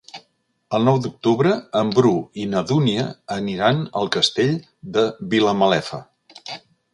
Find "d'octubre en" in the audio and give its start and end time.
1.01-1.91